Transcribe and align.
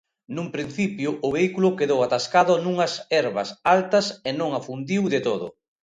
Nun 0.35 0.47
principio 0.55 1.09
o 1.27 1.29
vehículo 1.37 1.75
quedou 1.79 1.99
atascado 2.03 2.53
nunhas 2.65 2.93
herbas 3.13 3.49
altas 3.75 4.05
e 4.29 4.31
non 4.39 4.49
afundiu 4.59 5.03
de 5.13 5.19
todo. 5.27 5.47